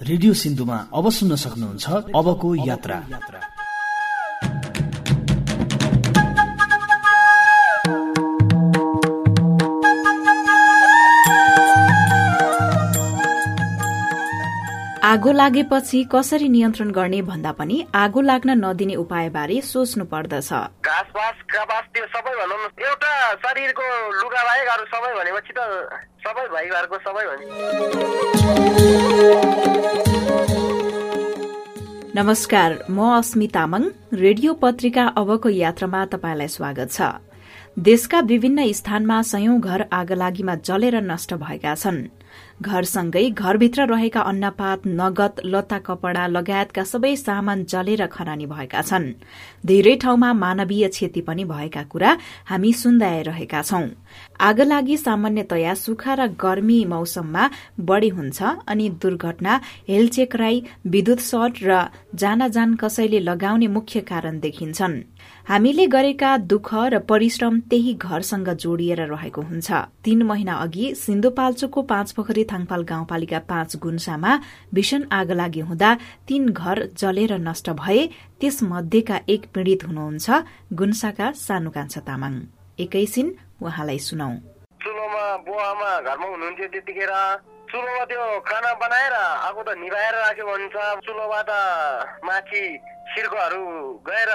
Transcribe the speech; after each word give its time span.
Radio 0.00 0.32
सिन्धुमा 0.32 0.76
अब 0.96 1.10
सुन्न 1.10 1.34
सक्नुहुन्छ 1.36 1.84
अबको 2.16 2.48
यात्रा। 2.66 2.96
आगो 15.10 15.30
लागेपछि 15.32 15.98
कसरी 16.12 16.48
नियन्त्रण 16.48 16.90
गर्ने 16.96 17.20
भन्दा 17.28 17.52
पनि 17.58 17.76
आगो 18.00 18.20
लाग्न 18.20 18.50
नदिने 18.64 18.94
उपायबारे 18.94 19.56
सोच्नु 19.68 20.04
पर्दछ। 20.12 20.50
त्यो 21.94 22.04
सबै 22.14 22.34
भनौँ 22.40 22.58
न। 22.60 22.64
एउटा 22.86 23.12
शरीरको 23.44 23.86
लुगा 24.20 24.42
बाहेक 24.48 24.68
अरू 24.74 24.84
सबै 24.92 25.10
भनेपछि 25.18 25.52
त 25.56 25.60
सबै 26.24 26.44
भाइहरूको 26.54 26.96
सबै 27.06 27.24
भन्छ 27.30 27.42
नमस्कार 32.14 32.70
म 32.90 32.98
अस्मि 33.18 33.46
तामाङ 33.56 33.82
रेडियो 34.22 34.50
पत्रिका 34.62 35.04
अबको 35.18 35.48
यात्रामा 35.56 36.00
तपाईँलाई 36.14 36.50
स्वागत 36.54 36.88
छ। 36.92 36.98
देशका 37.90 38.18
विभिन्न 38.30 38.58
स्थानमा 38.78 39.18
सयौं 39.32 39.58
घर 39.60 39.80
आगलागीमा 40.00 40.54
जलेर 40.70 40.94
नष्ट 41.02 41.30
भएका 41.42 41.74
छन्। 41.74 42.00
घरसँगै 42.62 43.28
घरभित्र 43.30 43.86
रहेका 43.86 44.20
अन्नपात 44.22 44.86
नगद 44.86 45.40
लत्ता 45.44 45.78
कपड़ा 45.78 46.26
लगायतका 46.26 46.82
सबै 46.84 47.14
सामान 47.16 47.64
जलेर 47.64 48.06
खरानी 48.06 48.46
भएका 48.46 48.82
छन्। 48.82 49.06
धेरै 49.66 49.94
ठाउँमा 50.02 50.32
मानवीय 50.34 50.88
क्षति 50.88 51.20
पनि 51.20 51.44
भएका 51.44 51.82
कुरा 51.92 52.16
हामी 52.50 52.72
सुन्दै 52.72 53.08
आइरहेका 53.08 53.62
छौं 53.62 53.86
आगलागी 54.40 54.96
सामान्यतया 54.96 55.74
सुखा 55.76 56.14
र 56.14 56.26
गर्मी 56.36 56.84
मौसममा 56.84 57.44
बढ़ी 57.80 58.08
हुन्छ 58.08 58.42
अनि 58.66 58.88
दुर्घटना 59.02 59.60
हेलचेक्राई 59.88 60.62
विद्युत 60.86 61.20
सर्ट 61.20 61.64
र 61.64 61.80
जान 62.14 62.74
कसैले 62.76 63.20
लगाउने 63.20 63.66
मुख्य 63.68 64.00
कारण 64.02 64.40
देखिन्छन्। 64.40 65.00
हामीले 65.48 65.86
गरेका 65.86 66.36
दुःख 66.46 66.68
र 66.92 66.98
परिश्रम 67.08 67.58
त्यही 67.70 67.94
घरसँग 67.96 68.48
जोडिएर 68.54 69.00
रहेको 69.08 69.42
हुन्छ। 69.42 69.70
तीन 70.04 70.22
महिना 70.22 70.54
अघि 70.56 70.94
सिन्धुपाल्चोकको 70.96 71.82
पाँच 71.82 72.12
पोखरी 72.20 72.44
थाङपाल 72.52 72.82
गाउँपालिका 72.92 73.38
पाँच 73.48 73.76
गुन्सामा 73.80 74.32
भीषण 74.76 75.08
आग 75.18 75.30
लागि 75.40 75.60
हुँदा 75.72 75.90
तीन 76.28 76.52
घर 76.52 76.84
जलेर 77.00 77.32
नष्ट 77.48 77.70
भए 77.80 78.06
त्यसमध्येका 78.40 79.16
एक 79.34 79.42
पीड़ित 79.54 79.84
हुनुहुन्छ 79.88 80.28
गुन्साका 80.80 81.32
सानु 81.40 81.70
कान्छा 81.76 82.00
तामाङ 82.08 82.34
एकैछिन 82.84 83.28
उहाँलाई 83.64 83.98
सुनौ 84.08 84.30
चुलोमा 84.84 85.24
बुवामा 85.46 85.90
घरमा 86.00 86.26
हुनुहुन्थ्यो 86.26 86.68
त्यतिखेर 86.74 87.12
चुलोमा 87.70 88.04
त्यो 88.10 88.22
खाना 88.48 88.70
बनाएर 88.82 89.14
आगो 89.48 89.62
त 89.62 89.70
निभाएर 89.80 90.14
राख्यो 90.20 90.44
भन्छ। 90.46 90.76
चुलोबाट 91.06 91.50
माथि 92.26 92.62
सिर्कोहरू 93.12 93.64
गएर 94.08 94.30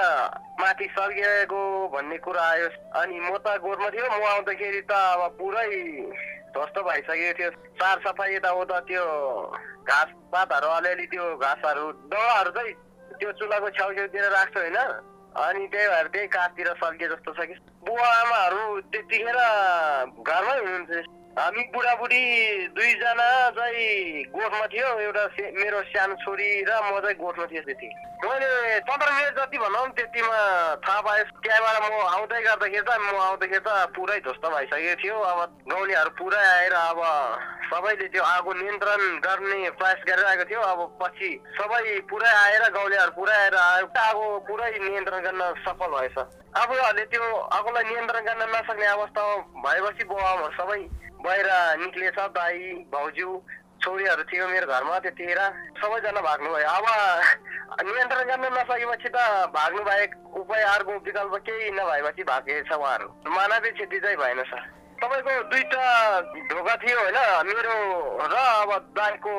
माथि 0.60 0.86
सर्किएको 0.96 1.60
भन्ने 1.94 2.18
कुरा 2.24 2.44
आयो। 2.52 2.68
अनि 3.00 3.16
म 3.20 3.36
त 3.44 3.46
गोरमा 3.64 3.88
थियो 3.92 4.06
म 4.08 4.24
आउँदाखेरि 4.32 4.80
त 4.90 4.92
अब 4.92 5.36
पुरै 5.38 5.68
ध्वस्त 6.56 6.78
भइसकेको 6.88 7.32
थियो। 7.38 7.50
सार 7.76 7.96
सफाइ 8.06 8.34
यताउता 8.34 8.80
त्यो 8.88 9.04
घाँस 9.88 10.08
पातहरू 10.32 10.68
अलिअलि 10.76 11.06
त्यो 11.12 11.24
घाँसहरू 11.36 11.84
दौडाहरू 12.12 12.50
चाहिँ 12.56 12.72
त्यो 13.20 13.32
चुलाको 13.38 13.68
छेउछेउतिर 13.76 14.24
राख्छ 14.32 14.56
होइन। 14.56 14.78
अनि 15.36 15.66
त्यही 15.72 15.88
भएर 15.88 16.06
त्यही 16.12 16.26
काठतिर 16.32 16.68
सर्किए 16.80 17.08
जस्तो 17.08 17.32
छ 17.36 17.40
कि। 17.48 17.54
बुवा 17.84 18.08
आमाहरू 18.20 18.80
त्यतिखेर 18.92 19.38
घरमै 20.24 20.56
हुनुहुन्थ्यो। 20.58 21.02
हामी 21.36 21.62
बुढाबुढी 21.68 22.22
दुईजना 22.72 23.28
चाहिँ 23.56 24.24
गोठमा 24.32 24.66
थियो 24.72 24.88
एउटा 25.04 25.24
मेरो 25.52 25.80
सानो 25.92 26.14
छोरी 26.24 26.48
र 26.64 26.70
म 26.80 26.96
चाहिँ 27.04 27.16
गोठमा 27.20 27.44
थियो 27.52 27.62
त्यति। 27.68 27.88
मैले 28.24 28.48
पन्ध्र 28.88 29.08
मिनट 29.12 29.36
जति 29.36 29.58
भनौँ 29.60 29.84
त्यतिमा 30.00 30.38
थाहा 30.80 31.00
पाएँ। 31.04 31.24
त्यहाँबाट 31.44 31.76
म 31.76 31.94
आउँदै 32.08 32.40
गर्दाखेरि 32.40 32.84
त 32.88 32.90
म 33.04 33.20
आउँदाखेरि 33.20 33.60
त 33.68 33.68
पुरै 33.92 34.18
ध्वस्त 34.24 34.44
भइसकेको 34.48 34.96
थियो। 34.96 35.16
अब 35.28 35.40
गाउँलेहरू 35.68 36.10
पुरै 36.16 36.40
आएर 36.56 36.72
अब 36.72 37.00
सबैले 37.68 38.06
त्यो 38.16 38.22
आगो 38.24 38.52
नियन्त्रण 38.56 39.02
गर्ने 39.20 39.60
प्रयास 39.76 40.00
गरिरहेको 40.08 40.44
थियो। 40.48 40.60
अब 40.72 40.80
पछि 40.96 41.30
सबै 41.52 41.84
पुरै 42.08 42.32
आएर 42.32 42.62
गाउँलेहरू 42.72 43.12
पुरै 43.12 43.36
आएर 43.44 43.54
आगो 43.60 44.24
पुरै 44.48 44.70
नियन्त्रण 44.88 45.20
गर्न 45.20 45.42
सफल 45.68 45.90
भएछ। 46.00 46.16
आफूहरूले 46.56 47.04
त्यो 47.12 47.24
आगोलाई 47.56 47.84
नियन्त्रण 47.84 48.24
गर्न 48.26 48.42
नसक्ने 48.54 48.86
अवस्थामा 48.86 49.60
भएपछि 49.64 50.04
बाउ 50.08 50.48
सबै 50.58 50.80
बाहिर 51.24 51.48
निक्लिएछ 51.82 52.18
दाई 52.32 52.58
भाउजू 52.92 53.28
छोरीहरू 53.82 54.22
थियो 54.30 54.46
मेरो 54.48 54.66
घरमा 54.66 54.98
त्यतिखेर 55.04 55.40
सबैजना 55.80 56.20
भाग्नुभयो। 56.28 56.68
अब 56.76 56.86
नियन्त्रण 57.86 58.24
गर्न 58.30 58.46
नसकेपछि 58.56 59.08
त 59.08 59.18
भाग्नु 59.52 59.82
बाहेक 59.84 60.10
उपाय 60.40 60.62
अर्को 60.72 60.92
विकल्प 61.06 61.34
केही 61.46 61.70
नभएपछि 61.76 62.22
भागेछ 62.24 62.72
उहाँहरू। 62.72 63.08
मानवीय 63.36 63.72
क्षति 63.76 63.98
चाहिँ 64.00 64.16
भएन 64.16 64.42
सर। 64.48 64.62
तपाईँको 64.96 65.32
दुईटा 65.52 65.84
ढोका 66.50 66.74
थियो 66.82 66.98
होइन? 67.00 67.18
मेरो 67.46 67.74
र 68.32 68.36
अब 68.36 68.70
दाईको 68.96 69.32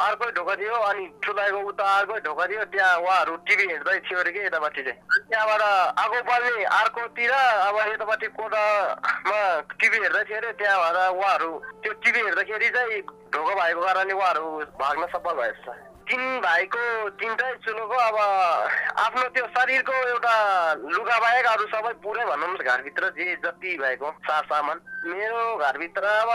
अर्कै 0.00 0.30
ढोका 0.32 0.54
थियो 0.56 0.76
अनि 0.88 1.04
ठुलाको 1.22 1.60
उता 1.68 1.84
अर्कै 1.98 2.18
ढोका 2.24 2.44
थियो। 2.46 2.64
त्यहाँ 2.72 2.96
उहाँहरू 3.04 3.36
टिभी 3.46 3.64
हेर्दै 3.72 3.98
थियो 4.08 4.18
अरे 4.18 4.32
कि 4.32 4.40
यतापट्टि 4.46 4.82
चाहिँ। 4.82 4.98
त्यहाँबाट 5.28 5.62
आगो 6.02 6.18
बल्ने 6.24 6.64
अर्कोतिर 6.64 7.32
अब 7.32 7.76
यतापट्टि 7.92 8.26
कोठामा 8.32 9.40
टिभी 9.76 9.98
हेर्दै 10.02 10.24
थियो 10.24 10.38
अरे। 10.40 10.52
त्यहाँ 10.56 10.78
भएर 10.82 10.98
उहाँहरू 11.20 11.50
त्यो 11.82 11.92
टिभी 12.02 12.20
हेर्दाखेरि 12.26 12.68
चाहिँ 12.72 13.00
ढोका 13.32 13.54
भएको 13.54 13.80
कारणले 13.84 14.14
उहाँहरू 14.14 14.44
भाग्न 14.80 15.02
सफल 15.12 15.34
भएछ। 15.40 15.91
तिन 16.08 16.22
भाइको 16.42 16.82
तिनटै 17.20 17.50
चुलोको 17.64 17.96
अब 18.04 18.16
आफ्नो 19.02 19.28
त्यो 19.34 19.46
शरीरको 19.56 19.92
एउटा 20.08 20.34
लुगा 20.94 21.18
बाहेक 21.24 21.46
अरू 21.46 21.66
सबै 21.74 21.92
पुरै 22.02 22.24
भनौँ 22.26 22.56
घरभित्र 22.56 23.10
जे 23.18 23.36
जति 23.44 23.76
भएको 23.82 24.10
सार 24.26 24.44
सामान। 24.50 24.80
मेरो 25.06 25.42
घरभित्र 25.58 26.04
अब 26.16 26.30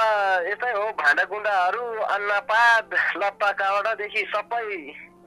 यस्तै 0.47 0.71
हो 0.71 0.85
भाँडाकुँडाहरू 1.01 1.83
अन्नपात 2.15 2.95
लत्ता 3.23 3.51
काउडादेखि 3.61 4.25
सबै 4.35 4.65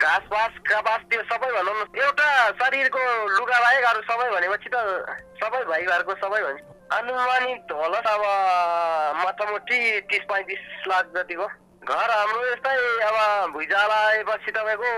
घाँस 0.00 0.24
बाँस 0.32 0.58
कबास 0.68 1.00
त्यो 1.10 1.22
सबै 1.30 1.50
भनौँ 1.52 1.76
न 1.76 2.02
एउटा 2.02 2.28
शरीरको 2.60 3.06
लुगा 3.38 3.58
बाहेक 3.60 3.84
अरू 3.92 4.02
सबै 4.10 4.28
भनेपछि 4.34 4.68
त 4.74 4.76
सबै 5.40 5.64
भाइहरूको 5.72 6.14
सबै 6.26 6.42
भन्छ 6.42 6.68
अनुमानित 6.90 7.72
होला 7.72 7.98
अब 8.12 8.22
मोटामोटी 9.18 9.80
तिस 10.10 10.22
पैँतिस 10.30 10.62
लाख 10.88 11.12
जतिको। 11.16 11.46
घर 11.80 12.10
हाम्रो 12.10 12.40
यस्तै 12.46 12.76
अब 13.08 13.52
भुइँचालो 13.52 13.94
आएपछि 13.94 14.50
तपाईँको 14.52 14.90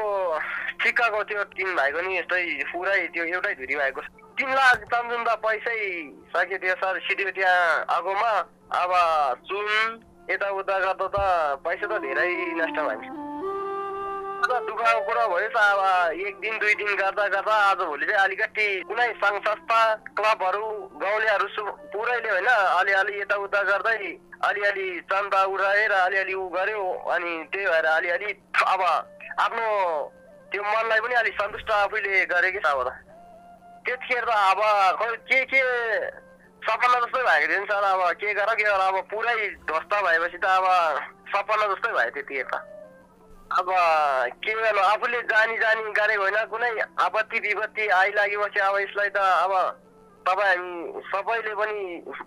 ठिक्कको 0.82 1.22
त्यो 1.25 1.44
तिन 1.54 1.75
भाइको 1.76 2.00
नि 2.00 2.19
यस्तै 2.19 2.43
पुरै 2.72 3.06
त्यो 3.15 3.25
एउटै 3.25 3.54
धुरी 3.54 3.75
भएको 3.76 4.00
तिन 4.38 4.50
लाख 4.50 4.78
त 4.91 5.37
पैसै 5.47 5.78
सक्यो 6.34 6.59
त्यो 6.59 6.75
सर 6.82 6.98
सिधै 7.06 7.31
त्यहाँ 7.31 7.84
आगोमा। 7.97 8.32
अब 8.82 8.92
चुन 9.47 9.69
यताउता 10.31 10.78
गर्दा 10.78 11.06
त 11.06 11.19
पैसा 11.65 11.87
त 11.87 12.00
धेरै 12.03 12.31
नष्ट 12.59 12.78
भयो। 12.81 13.31
दुःखको 14.42 15.00
कुरा 15.06 15.26
भयो 15.26 15.48
त 15.48 15.56
अब 15.56 15.80
एक 16.26 16.34
दिन 16.41 16.58
दुई 16.58 16.75
दिन 16.75 16.94
गर्दा 16.97 17.26
गर्दा 17.34 17.54
आजभोलि 17.70 18.06
चाहिँ 18.06 18.22
अलिकति 18.22 18.66
कुनै 18.88 19.08
सङ्घ 19.22 19.38
संस्था 19.47 19.80
क्लबहरू 20.19 20.66
गाउँलेहरू 20.98 21.47
पुरैले 21.92 22.30
होइन 22.30 22.48
अलिअलि 22.50 23.20
यताउता 23.20 23.62
गर्दै 23.70 23.97
अलिअलि 24.48 24.88
चन्दा 25.12 25.42
उडाएर 25.53 25.92
अलिअलि 25.92 26.34
उ 26.34 26.48
गर्यो 26.56 26.82
अनि 27.14 27.32
त्यही 27.53 27.66
भएर 27.66 27.86
अलिअलि 27.86 28.30
अब 28.66 28.82
आफ्नो 28.82 29.69
त्यो 30.53 30.62
मनलाई 30.62 31.00
पनि 31.00 31.14
अलिक 31.14 31.34
सन्तुष्ट 31.41 31.70
आफैले 31.70 32.24
गरे 32.34 32.50
कि 32.50 32.59
अब 32.59 32.82
त। 32.88 32.91
त्यतिखेर 33.86 34.24
त 34.24 34.30
अब 34.50 34.60
खोइ 34.98 35.16
के 35.30 35.44
के 35.54 35.62
सपना 36.62 36.98
जस्तै 36.98 37.22
भएको 37.22 37.47
थियो 37.47 37.60
नि 37.60 37.66
सर 37.70 37.84
अब 37.92 38.03
के 38.19 38.34
गर 38.34 38.54
के 38.54 38.64
गर 38.64 38.82
अब 38.91 39.00
पुरै 39.10 39.48
ध्वस्त 39.70 39.94
भएपछि 40.03 40.38
त 40.38 40.44
अब 40.59 40.66
सपना 41.30 41.66
जस्तै 41.74 41.92
भयो 41.92 42.10
त्यतिखेर 42.10 42.47
त। 42.53 42.72
अब 43.53 43.69
के 44.45 44.53
गर्नु? 44.55 44.81
आफूले 44.83 45.21
जानी 45.28 45.57
जानी 45.59 45.83
गरेको 45.93 46.22
होइन 46.22 46.45
कुनै 46.49 46.71
आपत्ति 47.04 47.39
विपत्ति 47.39 47.89
आइलागेपछि 47.93 48.60
अब 48.60 48.77
यसलाई 48.78 49.09
त 49.13 49.16
अब 49.16 49.53
तपाईँ 50.27 51.03
सबैले 51.10 51.54
पनि 51.60 51.77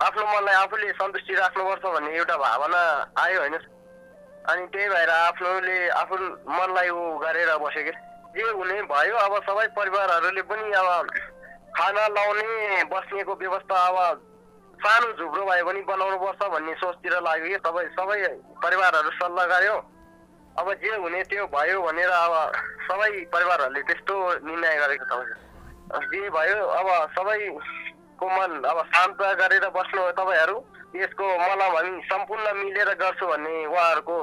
आफ्नो 0.05 0.23
मनलाई 0.23 0.55
आफूले 0.55 0.91
सन्तुष्टि 0.99 1.33
राख्नुपर्छ 1.33 1.85
भन्ने 1.85 2.11
एउटा 2.13 2.35
भावना 2.37 2.81
आयो 3.17 3.39
होइन 3.39 3.55
अनि 3.55 4.65
त्यही 4.69 4.89
भएर 4.89 5.09
आफ्नोले 5.09 5.77
आफ्नो 5.97 6.25
मनलाई 6.51 6.89
ऊ 6.91 7.01
गरेर 7.17 7.49
बस्यो 7.57 7.91
जे 8.35 8.43
हुने 8.51 8.81
भयो 8.85 9.15
अब 9.25 9.33
सबै 9.49 9.67
परिवारहरूले 9.73 10.41
पनि 10.45 10.71
अब 10.75 11.09
खाना 11.73 12.07
लाउने 12.15 12.83
बस्नेको 12.91 13.33
व्यवस्था 13.41 13.75
अब 13.87 14.21
सानो 14.79 15.11
झुप्रो 15.13 15.43
भए 15.45 15.63
पनि 15.63 15.81
बनाउनु 15.89 16.17
पर्छ 16.21 16.41
भन्ने 16.53 16.73
सोचतिर 16.77 17.19
लाग्यो 17.23 17.47
कि 17.49 17.59
सबै 17.65 17.83
सबै 17.97 18.21
परिवारहरू 18.61 19.11
सल्लाह 19.17 19.45
गऱ्यो 19.51 19.75
अब 20.57 20.67
जे 20.73 20.95
हुने 20.95 21.21
त्यो 21.29 21.45
भयो 21.51 21.81
भनेर 21.81 22.09
अब 22.09 22.33
सबै 22.87 23.09
परिवारहरूले 23.33 23.81
त्यस्तो 23.87 24.15
निर्णय 24.45 24.75
गरेको 24.81 25.05
छ 25.05 25.99
जे 26.11 26.29
भयो 26.29 26.59
अब 26.79 26.87
सबैको 27.15 28.25
मन 28.27 28.51
अब 28.63 28.77
शान्त 28.93 29.19
गरेर 29.41 29.65
बस्नु 29.75 30.01
तपाईँहरू। 30.17 30.57
यसको 30.95 31.25
मलम 31.37 31.61
हामी 31.75 32.01
सम्पूर्ण 32.07 32.53
मिलेर 32.55 32.89
गर्छु 32.95 33.25
भन्ने 33.27 33.53
उहाँहरूको 33.65 34.15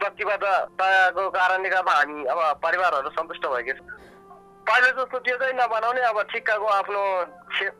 प्रतिबद्धताको 0.00 1.22
कारणले 1.30 1.68
गर्दा 1.68 1.92
हामी 1.92 2.24
अब 2.24 2.40
परिवारहरू 2.64 3.10
सन्तुष्ट 3.12 3.44
भएका 3.46 3.72
छौँ। 3.76 3.86
पहिले 4.66 4.90
जस्तो 4.98 5.18
त्यो 5.22 5.36
चाहिँ 5.38 5.54
नबनाउने 5.54 6.00
अब 6.10 6.18
ठिक्काको 6.26 6.66
आफ्नो 6.66 7.02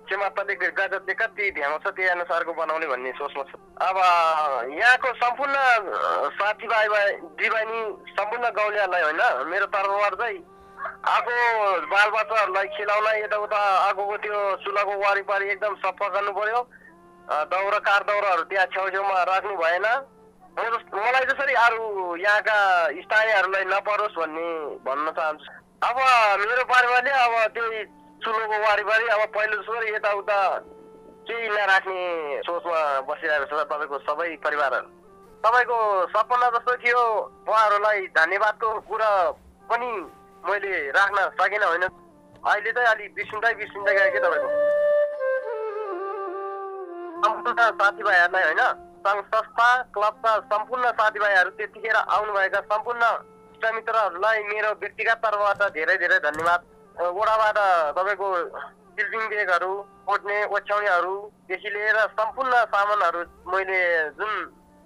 क्षमताले 0.06 0.54
गजतले 0.54 1.14
कति 1.18 1.50
ध्यान 1.58 1.72
छ 1.82 1.90
त्यही 1.90 2.08
अनुसारको 2.14 2.52
बनाउने 2.54 2.86
भन्ने 2.86 3.10
सोचमा 3.18 3.42
छ। 3.42 3.58
अब 3.58 3.96
यहाँको 4.70 5.08
सम्पूर्ण 5.18 5.56
साथीभाइ 6.38 6.86
दिवानी 7.42 7.78
सम्पूर्ण 8.14 8.44
गाउँलेहरूलाई 8.54 9.02
होइन 9.02 9.22
मेरो 9.50 9.66
तर्फबाट 9.74 10.14
चाहिँ 10.14 10.38
आगो 11.16 11.34
बालबच्चाहरूलाई 11.90 12.66
खिलाउन 12.78 13.06
यताउता 13.18 13.60
आगोको 13.90 14.16
त्यो 14.22 14.38
चुलाको 14.62 14.94
वारिपारि 15.02 15.50
एकदम 15.50 15.74
सफा 15.82 16.06
गर्नु 16.14 16.32
पर्यो 16.38 16.60
दाउरा 17.50 17.78
कार 17.82 18.02
दाउराहरू 18.06 18.42
त्यहाँ 18.46 18.66
छेउछेउमा 18.70 19.22
राख्नु 19.26 19.54
भएन। 19.58 19.86
मलाई 20.56 21.24
जसरी 21.26 21.54
अरू 21.66 21.84
यहाँका 22.16 22.58
स्थानीयहरूलाई 23.02 23.64
नपरोस् 23.74 24.18
भन्ने 24.22 24.48
भन्न 24.86 25.10
चाहन्छु। 25.18 25.65
अब 25.76 25.96
मेरो 26.40 26.64
परिवारले 26.64 27.10
अब 27.10 27.34
त्यो 27.52 27.64
चुलोको 28.24 28.56
वारिपारि 28.64 29.06
अब 29.06 29.22
पहिलो 29.28 29.56
जसरी 29.60 29.94
यताउता 29.94 30.38
केही 31.28 31.48
नराख्ने 31.48 32.40
सोचमा 32.48 32.80
बसिरहेको 33.04 33.44
छ 33.44 33.60
तपाईँको 33.60 33.98
सबै 34.08 34.28
परिवारहरू। 34.40 34.88
तपाईँको 35.44 35.78
सपना 36.16 36.48
जस्तो 36.56 36.72
थियो 36.80 37.02
उहाँहरूलाई 37.44 38.00
धन्यवादको 38.16 38.68
कुरा 38.88 39.10
पनि 39.68 39.90
मैले 40.48 40.72
राख्न 40.96 41.18
सकिनँ 41.36 41.68
होइन? 41.68 41.84
अहिले 42.40 42.72
चाहिँ 42.72 42.88
अलिक 42.88 43.14
बिर्सिँदै 43.14 43.52
बिर्सिँदै 43.60 43.92
गयो 43.94 44.10
कि 44.16 44.20
तपाईँको? 44.24 44.48
सम्पूर्ण 47.20 47.60
साथीभाइहरूलाई 47.76 48.44
होइन? 48.48 48.62
सङ्घ 49.04 49.22
संस्था 49.28 49.68
क्लबका 49.94 50.32
सम्पूर्ण 50.50 50.84
साथीभाइहरू 50.98 51.50
त्यतिखेर 51.60 51.96
आउनुभएका 51.96 52.60
सम्पूर्ण 52.72 53.04
इष्टमित्रहरूलाई 53.56 54.42
मेरो 54.44 54.70
व्यक्तिगत 54.80 55.18
तर्फबाट 55.24 55.60
धेरै 55.72 55.96
धेरै 55.96 56.18
धन्यवाद। 56.20 56.60
वडाबाट 57.16 57.58
तपाईँको 57.96 58.28
बिल्डिङ 58.96 59.22
बेगहरू 59.32 59.70
ओड्ने 60.12 60.36
ओछ्याउनेहरूदेखि 60.56 61.68
लिएर 61.74 61.98
सम्पूर्ण 62.20 62.52
सामानहरू 62.74 63.20
मैले 63.48 63.80
जुन 64.12 64.32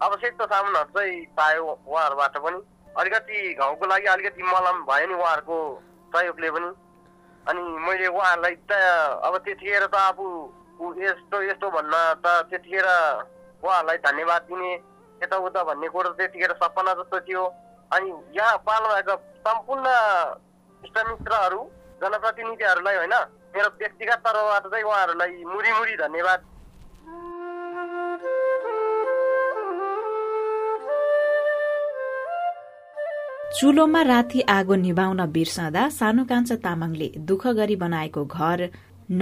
आवश्यक 0.00 0.42
सामानहरू 0.42 0.90
चाहिँ 0.94 1.18
पायो 1.34 1.64
उहाँहरूबाट 1.66 2.36
पनि 2.44 2.58
अलिकति 2.94 3.38
घाउको 3.58 3.86
लागि 3.90 4.06
अलिकति 4.14 4.42
मलम 4.42 4.76
भयो 4.86 5.06
नि 5.06 5.14
उहाँहरूको 5.18 5.58
सहयोगले 6.14 6.50
पनि। 6.50 6.70
अनि 7.46 7.62
मैले 7.86 8.06
उहाँहरूलाई 8.06 8.54
त 8.70 8.72
अब 9.26 9.34
त्यतिखेर 9.44 9.86
त 9.86 9.96
अब 9.98 10.18
यस्तो 11.02 11.42
यस्तो 11.42 11.70
भन्न 11.70 11.94
त 12.22 12.26
त्यतिखेर 12.50 12.86
उहाँहरूलाई 13.62 13.98
धन्यवाद 14.06 14.42
दिने 14.46 14.72
यताउता 15.20 15.62
भन्ने 15.68 15.88
कुरो 15.90 16.10
त्यतिखेर 16.18 16.52
सपना 16.62 16.94
जस्तो 17.00 17.20
थियो। 17.26 17.44
अनि 17.90 18.10
यहाँ 18.36 18.56
पाल्नु 18.66 18.88
भएको 18.94 19.14
सम्पूर्ण 19.46 19.86
इष्टमित्रहरू 20.82 21.60
जनप्रतिनिधिहरूलाई 22.02 22.96
होइन 22.96 23.14
मेरो 23.54 23.68
व्यक्तिगत 23.80 24.18
तर्फबाट 24.26 24.64
चाहिँ 24.66 24.84
उहाँहरूलाई 24.84 25.44
मुरी 25.44 25.72
मुरी 25.78 25.96
धन्यवाद। 25.96 26.40
चुलोमा 33.54 34.02
राति 34.02 34.40
आगो 34.48 34.74
निभाउन 34.76 35.20
बिर्सँदा 35.32 35.88
सानो 35.90 36.24
कान्छा 36.24 36.56
तामाङले 36.64 37.08
दुःख 37.28 37.46
गरी 37.58 37.76
बनाएको 37.76 38.24
घर 38.26 38.68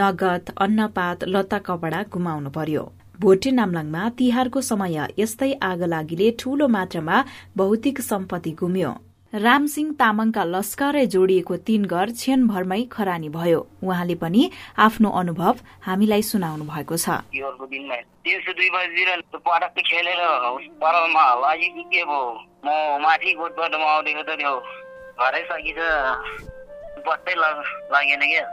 नगद 0.01 0.53
अन्नपात 0.61 1.25
लत्ता 1.25 1.59
कपडा 1.67 2.03
गुमाउनु 2.13 2.51
पर्यो। 2.51 2.85
भोटे 3.21 3.51
नाम्लाङमा 3.51 4.03
तिहारको 4.19 4.61
समय 4.63 4.97
यस्तै 5.19 5.51
आगो 5.69 5.87
लागिले 5.87 6.31
ठूलो 6.41 6.67
मात्रामा 6.69 7.17
भौतिक 7.59 8.01
सम्पत्ति 8.01 8.51
गुम्यो। 8.61 8.91
रामसिंह 9.33 9.89
तामाङका 10.01 10.43
लस्करै 10.55 11.05
जोडिएको 11.15 11.57
तीन 11.67 11.83
घर 11.85 12.11
क्षणभरमै 12.15 12.83
खरानी 12.95 13.29
भयो। 13.29 13.61
उहाँले 13.83 14.15
पनि 14.23 14.43
आफ्नो 14.87 15.09
अनुभव 15.21 15.55
हामीलाई 15.87 16.23
सुनाउनु 16.31 16.65
भएको 16.71 16.97
छ। 16.97 17.07
दिउँसो 17.35 18.53
दुई 18.55 18.71
बजीतिर 18.71 19.11
पटक 19.35 19.77
खेलेर 19.89 20.23
परलमा 20.79 21.25
लागि 21.43 21.69
के 21.91 22.03
भयो? 22.05 22.23
म 22.65 22.69
माथि 23.03 23.31
गोठबाट 23.35 23.75
आउँदैको 23.75 24.23
त 24.23 24.31
त्यो 24.39 24.55
घरै 25.19 25.43
सकिन्छ। 25.51 25.79
बत्तै 27.03 27.35
लागेन 27.35 28.23
क्या। 28.31 28.47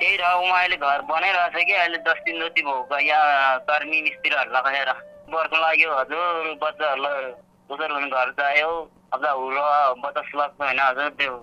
त्यही 0.00 0.16
ठाउँमा 0.16 0.58
अहिले 0.58 0.76
घर 0.76 1.00
बनाइरहेको 1.08 1.58
छ 1.58 1.64
कि 1.66 1.72
अहिले 1.74 1.98
दस 2.06 2.18
दिन 2.26 2.40
जति 2.40 2.62
भयो 2.62 2.98
यहाँ 3.00 3.58
कर्मी 3.68 4.00
मिस्त्रीहरू 4.02 4.50
लगाएर 4.52 4.90
बर्ख 5.30 5.52
लाग्यो 5.54 5.90
हजुर 5.98 6.54
बच्चाहरूलाई 6.62 7.32
उसर 7.70 7.92
हुने 7.92 8.08
घर 8.10 8.30
चाहियो 8.38 8.70
अब 9.14 9.24
त 9.24 9.30
हुलो 9.32 9.64
बच्चा 10.02 10.22
लाग्छ 10.34 10.60
होइन 10.60 10.80
हजुर 10.80 11.08
त्यो 11.18 11.34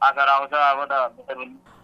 आकार 0.00 0.28
आउँछ 0.28 0.54
अब 0.54 0.80
त 0.92 0.94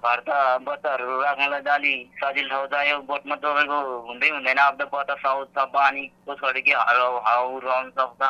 घर 0.04 0.20
त 0.20 0.30
बच्चाहरू 0.66 1.20
राख्नलाई 1.22 1.62
अलि 1.74 1.94
सजिलो 2.18 2.48
ठाउँ 2.48 2.66
चाहियो 2.68 2.98
बोटमा 3.08 3.36
तपाईँको 3.44 3.78
हुँदै 4.08 4.28
हुँदैन 4.28 4.58
अब 4.58 4.82
त 4.82 4.88
बच्चा 4.94 5.30
आउँछ 5.30 5.58
पानीको 5.72 6.34
छोडेर 6.34 6.62
के 6.62 6.72
हाउ 6.72 7.16
हाउहरू 7.26 7.68
आउनु 7.70 7.90
सक्छ। 7.98 8.22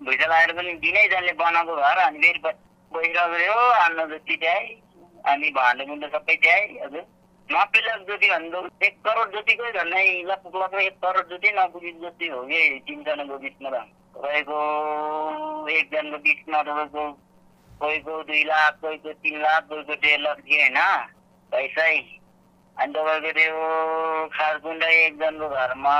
भुइँचा 0.00 0.26
लगाएर 0.26 0.52
पनि 0.52 0.72
दिनै 0.82 1.08
जान्ने 1.08 1.32
बनाएको 1.38 1.76
घर 1.76 1.98
अनि 2.06 2.18
फेरि 2.18 2.40
बसिरहेको 2.92 3.52
हो 3.52 3.70
हान्न 3.72 4.06
जति 4.10 4.36
त्यही 4.36 4.81
अनि 5.24 5.50
भाँडो 5.52 5.86
मुन्डो 5.86 6.08
सबै 6.10 6.36
त्यही 6.38 6.78
हजुर 6.78 7.04
लाख 7.48 7.76
जति 8.08 8.28
भन्नु 8.28 8.60
एक 8.82 8.94
करोड 9.04 9.34
जतिकै 9.34 9.72
झन्डै 9.72 10.04
लगभग 10.24 10.56
लगभग 10.56 10.80
एक 10.82 10.96
करोड 11.02 11.28
जति 11.28 11.50
नपुगे 11.52 11.92
जति 12.00 12.28
हो 12.28 12.42
कि 12.44 12.60
तिनजनाको 12.86 13.38
बिचमा 13.38 13.70
त 13.70 13.82
तपाईँको 14.14 14.58
एकजनाको 15.70 16.18
बिचमा 16.22 16.62
तपाईँको 16.62 17.04
कोहीको 17.80 18.22
दुई 18.22 18.42
लाख 18.44 18.78
कोहीको 18.80 19.12
तिन 19.18 19.38
लाख 19.40 19.68
कोहीको 19.68 19.94
डेढ 19.96 20.20
लाख 20.20 20.40
थियो 20.40 20.60
होइन 20.60 20.80
पैसै 21.52 21.94
अनि 22.76 22.92
तपाईँको 22.92 23.32
त्यो 23.32 24.26
खासकुन्डा 24.32 24.88
एकजनाको 24.96 25.48
घरमा 25.56 25.96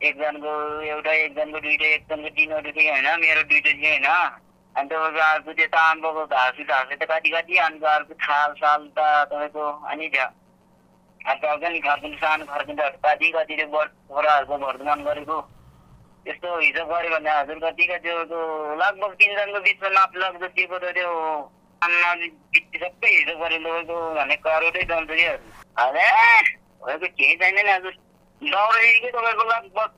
एकजनाको 0.00 0.54
एउटा 0.86 1.12
एकजनाको 1.14 1.60
दुइटा 1.60 1.86
एकजनाको 1.90 2.34
तिनवटा 2.36 2.70
थियो 2.72 2.92
होइन 2.92 3.08
मेरो 3.20 3.42
दुइटा 3.44 3.72
थियो 3.72 3.92
होइन 3.92 4.44
अनि 4.76 4.88
तपाईँको 4.88 5.20
अर्को 5.24 5.52
त्यो 5.56 5.66
ताम्रोको 5.72 6.22
घाँसु 6.26 6.62
घाँसु 6.64 6.94
त 7.00 7.02
कति 7.10 7.30
कति 7.32 7.54
अन्त 7.66 7.84
अर्को 7.96 8.14
थाल 8.24 8.50
साल 8.60 8.80
त 8.92 8.98
तपाईँको 9.32 9.64
अनि 9.90 10.08
थियो 10.12 10.26
नि 11.68 11.80
खर्किन्छ 11.80 12.18
सानो 12.20 12.44
खर्किन्छहरू 12.44 12.98
कति 13.04 13.26
कति 13.36 13.54
त्यो 13.56 13.84
छोराहरूको 13.84 14.56
वर्धमान 14.66 15.00
गरेको। 15.04 15.36
त्यस्तो 16.26 16.48
हिसाब 16.58 16.86
गऱ्यो 16.92 17.10
भने 17.10 17.30
हजुर 17.30 17.58
कति 17.64 17.84
कति 17.86 18.08
लगभग 18.82 19.12
तिनजनाको 19.18 19.60
बिचमा 19.66 19.88
नाप 19.96 20.16
लाख 20.22 20.34
जतिको 20.42 20.76
त 20.78 20.92
त्यो 20.96 21.10
सबै 21.82 23.10
हिसाब 23.10 23.38
गऱ्यो 23.42 23.58
तपाईँको 23.58 23.96
भने 24.14 24.36
करोडै 24.46 24.82
जान्छ 24.90 25.10
कि 25.10 25.24
हजुर 26.86 27.08
केही 27.08 27.34
चाहिँदैन 27.36 27.68
हजुर। 27.68 27.94
दौरै 28.42 28.92
कि 29.00 29.10
तपाईँको 29.10 29.44
लगभग। 29.50 29.90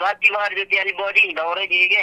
बार 0.00 0.54
जति 0.54 0.76
अलिक 0.78 0.96
बढी 1.00 1.32
दौरै 1.34 1.66
दियो 1.66 1.86
कि? 1.90 2.02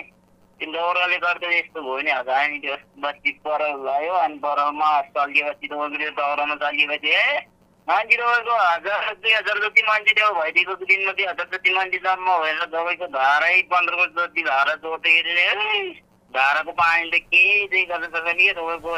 त्यो 0.62 0.72
दौराले 0.72 1.18
गर्दा 1.20 1.48
यस्तो 1.52 1.82
भयो 1.82 2.02
नि 2.02 2.12
हजुर 2.12 2.34
अनि 2.36 2.58
त्यो 2.60 2.76
बत्ती 3.02 3.32
पर 3.42 3.62
लगायो 3.68 4.14
अनि 4.20 4.38
परमा 4.40 4.90
चलिएपछि 5.12 5.68
त्यो 5.68 6.12
दौरामा 6.14 6.56
चलिएपछि 6.62 7.10
ए 7.12 7.40
मान्छे 7.88 8.16
तपाईँको 8.16 8.56
हजार 8.58 9.14
दुई 9.16 9.34
हजार 9.34 9.58
जति 9.60 9.84
मान्छे 9.84 10.14
त्यो 10.14 10.30
भइदिएको 10.34 10.76
दिनमा 10.84 11.12
दुई 11.14 11.26
हजार 11.26 11.48
जति 11.54 11.74
मान्छे 11.74 11.98
जम्मा 12.00 12.38
भएर 12.38 12.62
तपाईँको 12.68 13.08
धारै 13.12 13.62
पन्ध्रको 13.68 14.06
जति 14.14 14.42
धारा 14.44 14.76
जोड्दाखेरि 14.78 15.90
धाराको 16.34 16.72
पानी 16.74 17.10
त 17.10 17.24
केही 17.26 17.84
गर्नु 17.88 18.08
सक्दैन 18.10 18.38
कि 18.38 18.54
तपाईँको 18.54 18.94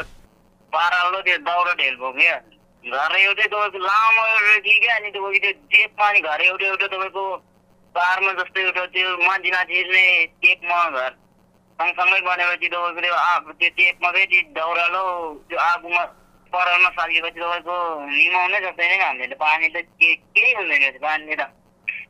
पारालो 0.72 1.20
त्यो 1.22 1.38
दाउरा 1.48 1.74
ढेल 1.74 1.96
भयो 1.96 2.12
क्या 2.14 2.36
घर 2.84 3.16
एउटै 3.16 3.48
तपाईँको 3.48 3.78
लामो 3.80 4.28
एउटा 4.28 4.60
कि 4.60 4.78
क्या 4.78 4.96
अनि 4.96 5.10
तपाईँको 5.10 5.40
त्यो 5.40 5.52
टेपमा 5.72 6.08
अनि 6.08 6.20
घर 6.22 6.40
एउटा 6.44 6.66
एउटा 6.66 6.86
तपाईँको 6.88 7.26
पारमा 7.94 8.32
जस्तो 8.38 8.60
एउटा 8.60 8.86
त्यो 8.92 9.18
माथि 9.18 9.50
माथि 9.50 9.84
नै 9.90 10.08
टेपमा 10.42 10.88
घर 10.92 11.12
सँगसँगै 11.74 12.20
बनेपछि 12.22 12.68
तपाईँको 12.70 13.00
त्यो 13.02 13.52
त्यो 13.58 13.68
टेपमा 13.78 14.10
चाहिँ 14.14 14.26
त्यो 14.30 14.42
दाउरालो 14.54 15.02
त्यो 15.50 15.58
आगोमा 15.58 16.02
परालमा 16.52 16.90
सालिएपछि 16.94 17.40
तपाईँको 17.40 17.76
निमाउनै 18.14 18.58
सक्दैन 18.64 19.00
हामीले 19.02 19.36
पानी 19.42 19.68
त 19.74 19.76
केही 19.98 20.50
हुँदैन 20.54 20.98
पानीले 21.02 21.34
त। 21.34 21.42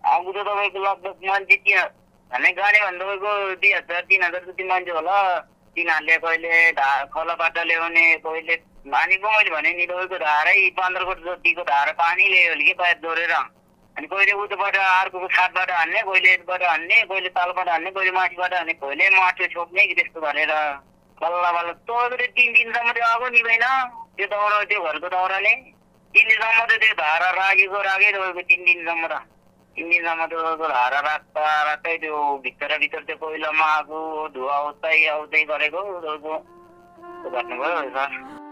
आगो 0.04 0.30
त 0.32 0.38
तपाईँको 0.44 0.78
लगभग 0.84 1.16
मान्छे 1.24 1.56
त्यहाँ 1.64 1.86
हाल्ने 2.30 2.50
गाडी 2.60 2.78
भने 2.84 2.98
तपाईँको 3.00 3.30
दुई 3.56 3.72
हजार 3.72 4.02
तिन 4.04 4.22
हजार 4.24 4.42
जति 4.44 4.64
मान्छे 4.68 4.92
होला। 4.92 5.16
तिनीहरूले 5.76 6.16
कहिले 6.24 6.52
ढा 6.76 6.88
खोलाबाट 7.08 7.56
ल्याउने 7.64 8.04
कहिले 8.20 8.54
पानीको 8.84 9.26
मैले 9.32 9.50
भने 9.50 9.70
नि 9.80 9.86
तपाईँको 9.88 10.16
धारै 10.28 10.54
पन्ध्र 10.76 11.02
फुट 11.08 11.18
जतिको 11.24 11.62
धारा 11.72 11.92
पानी 12.04 12.24
ल्यायो 12.28 12.54
कि 12.60 12.72
पाइप 12.78 12.98
जोडेर। 13.00 13.32
अनि 13.96 14.06
कहिले 14.06 14.32
उतोबाट 14.42 14.76
अर्को 14.76 15.26
छाटबाट 15.28 15.70
हान्ने 15.70 16.00
कहिले 16.02 16.32
यताबाट 16.32 16.62
हान्ने 16.62 16.96
कहिले 17.10 17.28
तालबाट 17.36 17.68
हान्ने 17.68 17.90
कहिले 17.90 18.12
माथिबाट 18.18 18.54
हान्ने 18.54 18.72
कहिले 18.82 19.04
माटो 19.16 19.46
छोप्ने 19.54 19.86
कि 19.86 19.94
त्यस्तो 19.94 20.20
गरेर 20.20 20.52
बल्ल 21.22 21.44
बल्ल 21.56 21.70
तपाईँको 21.86 22.26
तिन 22.36 22.52
दिनसम्म 22.54 22.90
त्यो 22.92 23.04
आगो 23.06 23.28
निभेन। 23.34 23.64
त्यो 24.16 24.26
दाउरा 24.26 24.62
त्यो 24.70 24.80
घरको 24.82 25.08
दाउराले। 25.14 25.54
तिन 26.14 26.26
दिनसम्म 26.28 26.64
त 26.64 26.72
त्यो 26.82 26.94
धारा 26.98 27.28
राखेको 27.38 27.78
राखेँ 27.82 28.12
तपाईँको 28.12 28.42
तिन 28.50 28.60
दिनसम्म 28.64 29.06
त। 29.06 29.14
इन्जिनमा 29.76 30.14
मात्र 30.14 30.70
हारा 30.70 31.00
राख्दा 31.02 31.46
राख्दै 31.66 31.96
त्यो 32.02 32.14
भित्र 32.44 32.78
भित्र 32.78 32.98
त्यो 33.06 33.16
कोइलामा 33.18 33.66
आगो 33.78 34.00
धुवा 34.34 34.54
आउँदै 34.54 35.06
आउँदै 35.14 35.42
गरेको 35.50 35.80
घट्नुभयो 37.30 37.82
सर 37.94 38.43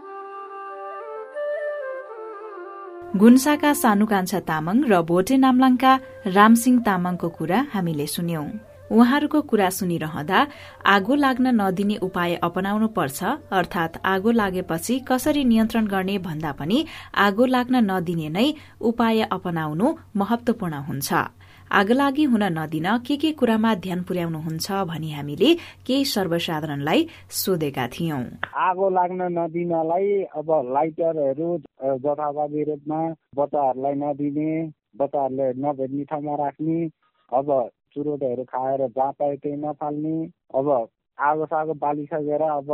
गुन्साका 3.20 3.70
सानुकान्छा 3.76 4.38
तामाङ 4.48 4.76
र 4.90 4.92
भोटे 5.08 5.36
नाम्लाङका 5.44 5.92
रामसिंह 6.36 6.76
तामाङको 6.86 7.28
कुरा 7.36 7.58
हामीले 7.72 8.06
सुन्यौं। 8.14 8.46
उहाँहरूको 8.92 9.40
कुरा 9.50 9.68
सुनिरहँदा 9.70 10.38
आगो 10.86 11.14
लाग्न 11.16 11.46
नदिने 11.60 11.96
उपाय 12.06 12.34
अपनाउनु 12.44 12.88
पर्छ 12.96 13.24
अर्थात 13.58 14.00
आगो 14.04 14.30
लागेपछि 14.32 14.98
कसरी 15.08 15.44
नियन्त्रण 15.44 15.86
गर्ने 15.94 16.18
भन्दा 16.26 16.52
पनि 16.58 16.84
आगो 17.26 17.46
लाग्न 17.46 17.84
नदिने 17.90 18.28
नै 18.28 18.46
उपाय 18.90 19.20
अपनाउनु 19.32 19.94
महत्वपूर्ण 20.16 20.74
हुन्छ। 20.88 21.12
आगलागी 21.72 22.24
हुन 22.30 22.42
नदिन 22.52 22.86
के 23.06 23.16
के 23.16 23.32
कुरामा 23.32 23.74
ध्यान 23.80 24.02
पुर्याउनुहुन्छ 24.04 24.84
भनी 24.88 25.10
हामीले 25.12 25.54
केही 25.86 26.04
सर्वसाधारणलाई 26.06 27.08
सोधेका 27.32 27.86
थियौं। 27.94 28.22
आगो 28.68 28.88
लाग्न 28.98 29.32
नदिनलाई 29.38 30.08
अब 30.36 30.50
लाइटरहरू 30.74 31.48
जथाभावी 32.04 32.62
रूपमा 32.70 33.00
बच्चाहरूलाई 33.38 33.94
नदिने 34.04 34.50
बच्चाहरूले 35.00 35.52
नभेट्ने 35.64 36.04
ठाउँमा 36.10 36.34
राख्ने 36.44 36.76
अब 37.32 37.48
चुरोटहरू 37.94 38.44
खाएर 38.44 38.86
जहाँ 38.88 39.12
पायो 39.12 39.36
त्यही 39.36 39.56
नफाल्ने। 39.56 40.16
अब 40.54 40.68
आगो 41.18 41.46
सागो 41.46 41.74
बालिसकेर 41.74 42.42
अब 42.42 42.70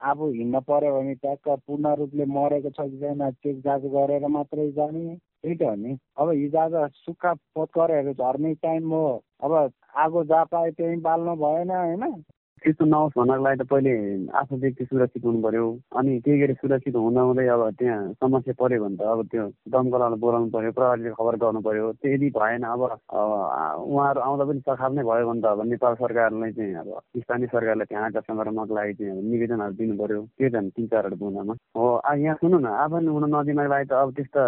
आफू 0.00 0.30
हिँड्न 0.32 0.60
पर्यो 0.68 0.94
भने 0.94 1.14
ट्याक्क 1.14 1.48
पूर्ण 1.66 1.94
रूपले 1.96 2.24
मरेको 2.26 2.70
छ 2.70 2.88
कि 2.90 2.98
छैन 3.00 3.30
चेक 3.30 3.60
जाँच 3.60 3.82
गरेर 3.94 4.26
मात्रै 4.28 4.70
जाने। 4.72 5.16
त्यही 5.16 5.54
त 5.56 5.62
हो 5.62 5.74
नि। 5.74 5.96
अब 6.18 6.30
हिजो 6.30 6.58
आज 6.58 6.90
सुक्खा 6.96 7.32
पोतकरहरू 7.54 8.12
झर्ने 8.12 8.54
टाइम 8.62 8.90
हो। 8.92 9.06
अब 9.42 9.52
आगो 9.96 10.24
जहाँ 10.24 10.44
पायो 10.52 10.72
त्यहीँ 10.72 11.00
बाल्नु 11.00 11.34
भएन 11.36 11.70
होइन? 11.70 12.22
त्यस्तो 12.62 12.84
नहोस् 12.84 13.18
भन्नको 13.18 13.42
लागि 13.42 13.58
त 13.58 13.64
पहिले 13.66 13.92
आफू 14.32 14.56
व्यक्ति 14.56 14.84
सुरक्षित 14.84 15.24
हुनु 15.24 15.40
पर्यो 15.42 15.64
अनि 15.98 16.12
त्यही 16.24 16.38
गरी 16.40 16.54
सुरक्षित 16.54 16.96
हुँदा 16.96 17.20
हुँदै 17.20 17.46
अब 17.48 17.62
त्यहाँ 17.74 18.12
समस्या 18.14 18.54
पऱ्यो 18.54 18.78
भने 18.82 18.96
त 18.96 19.02
अब 19.04 19.20
त्यो 19.26 19.46
दमकललाई 19.66 20.18
बोलाउनु 20.22 20.50
पर्यो 20.54 20.72
प्रहरीले 20.72 21.10
खबर 21.18 21.36
गर्नु 21.42 21.60
पर्यो। 21.60 21.90
त्यो 21.98 22.12
यदि 22.14 22.28
भएन 22.38 22.62
अब 22.64 22.82
उहाँहरू 22.82 24.20
आउँदा 24.22 24.44
पनि 24.44 24.60
सखाप 24.62 24.92
नै 24.94 25.02
भयो 25.02 25.26
भने 25.26 25.42
त 25.42 25.46
अब 25.48 25.60
नेपाल 25.66 25.94
सरकारलाई 26.02 26.52
चाहिँ 26.52 26.74
अब 26.76 26.88
स्थानीय 27.18 27.46
सरकारलाई 27.50 27.86
त्यहाँ 27.90 28.04
आँटा 28.04 28.20
सङ्ग्रहनको 28.22 28.74
लागि 28.74 28.94
चाहिँ 28.94 29.22
निवेदनहरू 29.26 29.74
दिनु 29.74 29.98
पर्यो 29.98 30.20
त्यो 30.38 30.48
त 30.48 30.62
तिन 30.70 30.86
चारवटा 30.86 31.16
बुँदामा 31.18 31.54
हो 31.74 31.88
यहाँ 32.16 32.36
सुन्नु 32.38 32.58
न 32.58 32.66
आफै 32.78 33.02
हुन 33.08 33.26
नदिनको 33.26 33.68
लागि 33.74 33.86
त 33.90 33.92
अब 33.98 34.14
त्यस्ता 34.14 34.42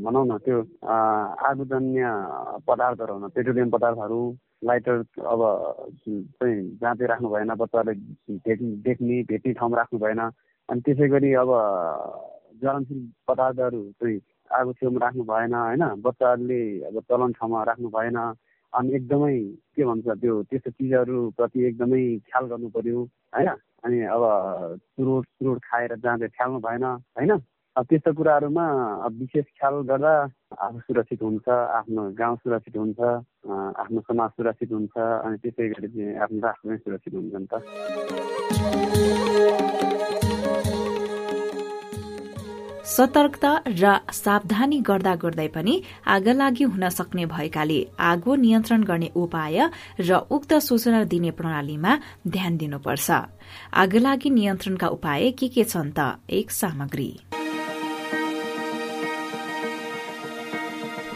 भनौँ 0.00 0.24
न 0.26 0.40
त्यो 0.40 0.58
आगोजन्य 1.44 2.02
पदार्थहरू 2.64 3.14
पेट्रोलियम 3.28 3.70
पदार्थहरू 3.70 4.20
लाइटर 4.64 4.96
अब 5.32 5.40
चाहिँ 6.04 6.62
जाँदै 6.80 7.06
राख्नु 7.06 7.28
भएन 7.28 7.54
बच्चाहरूले 7.62 8.38
भेट्ने 8.44 8.70
देख्ने 8.86 9.22
भेट्ने 9.30 9.52
ठाउँमा 9.52 9.76
राख्नु 9.76 9.98
भएन। 10.00 10.20
अनि 10.68 10.80
त्यसै 10.80 11.08
गरी 11.08 11.32
अब 11.42 11.50
ज्वलनशील 12.60 13.00
पदार्थहरू 13.28 13.82
चाहिँ 14.00 14.20
आगो 14.50 14.72
छेउमा 14.72 14.98
राख्नु 15.04 15.24
भएन 15.24 15.54
होइन? 15.54 15.84
बच्चाहरूले 16.02 16.60
अब 16.88 17.00
चलन 17.08 17.32
ठाउँमा 17.38 17.62
राख्नु 17.70 17.88
भएन। 17.96 18.18
अनि 18.72 18.94
एकदमै 18.96 19.34
के 19.76 19.84
भन्छ 19.84 20.06
त्यो 20.20 20.42
त्यस्तो 20.50 20.70
चिजहरूप्रति 20.70 21.64
एकदमै 21.68 22.02
ख्याल 22.28 22.44
गर्नु 22.50 22.68
पर्यो 22.76 23.02
होइन? 23.34 23.48
अनि 23.84 23.98
अब 24.16 24.22
चुरोट 24.96 25.24
चुरोट 25.26 25.58
खाएर 25.64 25.94
जाँदै 26.04 26.28
फ्याल्नु 26.36 26.58
भएन 26.66 26.84
होइन? 26.84 27.32
त्यस्तो 27.74 28.10
कुराहरूमा 28.14 28.66
विशेष 29.18 29.46
ख्याल 29.58 29.74
गर्दा 29.90 30.14
आफू 30.62 30.78
सुरक्षित 30.86 31.22
हुन्छ 31.22 31.46
आफ्नो 31.50 32.02
गाउँ 32.14 32.36
सुरक्षित 32.46 32.76
हुन्छ 32.78 33.00
आफ्नो 33.82 34.00
समाज 34.08 34.30
सुरक्षित 34.30 34.70
हुन्छ 34.72 34.94
अनि 34.94 35.36
त्यसै 35.42 35.68
गरी 35.74 36.14
आफ्नो 36.22 36.38
राष्ट्र 36.46 36.68
पनि 36.68 36.78
सुरक्षित 36.78 37.14
हुन्छ 37.14 37.34
नि 37.34 37.46
त। 37.50 37.54
सतर्कता 42.94 43.52
र 43.66 43.84
सावधानी 44.12 44.78
गर्दा 44.86 45.14
गर्दै 45.18 45.48
पनि 45.50 45.74
आगलागी 46.06 46.64
हुन 46.70 46.88
सक्ने 46.94 47.26
भएकाले 47.26 47.80
आगो 47.98 48.34
नियन्त्रण 48.38 48.82
गर्ने 48.86 49.10
उपाय 49.18 49.58
र 49.98 50.10
उक्त 50.30 50.52
सूचना 50.62 51.00
दिने 51.10 51.30
प्रणालीमा 51.34 51.92
ध्यान 52.28 52.56
दिनुपर्छ। 52.56 53.10
आगलागी 53.82 54.30
नियन्त्रणका 54.30 54.88
उपाय 54.94 55.30
के 55.38 55.48
के 55.48 55.64
छन् 55.64 55.90
त? 55.98 56.22
एक 56.30 56.50
सामग्री। 56.50 57.33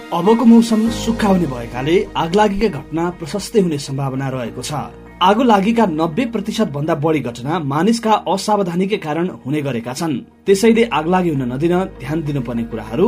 अबको 0.08 0.44
मौसम 0.44 0.88
सुक्खा 0.88 1.28
हुने 1.28 1.46
भएकाले 1.46 1.94
आगलागीका 2.16 2.68
घटना 2.68 3.02
प्रशस्तै 3.20 3.60
हुने 3.60 3.78
सम्भावना 3.78 4.28
रहेको 4.28 4.62
छ। 4.62 4.72
आगो 5.20 5.42
लागीका 5.44 5.84
नब्बे 5.86 6.24
प्रतिशत 6.32 6.68
भन्दा 6.72 6.94
बढी 7.04 7.20
घटना 7.20 7.58
मानिसका 7.68 8.12
असावधानीकै 8.24 8.96
कारण 9.04 9.28
हुने 9.44 9.60
गरेका 9.60 9.92
छन्। 9.92 10.14
त्यसैले 10.46 10.84
आगलागी 10.88 11.30
हुन 11.30 11.42
नदिन 11.52 11.74
ध्यान 12.00 12.22
दिनुपर्ने 12.24 12.64
कुराहरू। 12.72 13.06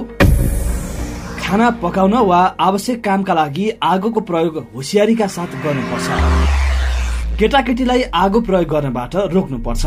खाना 1.40 1.70
पकाउन 1.80 2.14
वा 2.20 2.40
आवश्यक 2.68 2.98
कामका 3.00 3.34
लागि 3.34 3.64
आगोको 3.82 4.20
प्रयोग 4.20 4.54
होसियारीका 4.76 5.26
साथ 5.26 5.50
गर्नुपर्छ। 5.64 6.08
केटाकेटीलाई 7.40 8.02
आगो 8.12 8.40
प्रयोग 8.44 8.68
गर्नबाट 8.68 9.16
रोक्नुपर्छ। 9.32 9.84